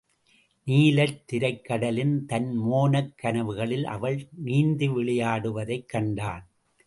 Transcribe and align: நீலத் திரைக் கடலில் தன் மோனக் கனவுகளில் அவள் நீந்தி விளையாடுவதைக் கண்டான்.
நீலத் 0.67 1.23
திரைக் 1.25 1.65
கடலில் 1.65 2.25
தன் 2.25 2.57
மோனக் 2.57 3.13
கனவுகளில் 3.23 3.83
அவள் 3.83 4.27
நீந்தி 4.31 4.89
விளையாடுவதைக் 4.89 5.85
கண்டான். 5.85 6.49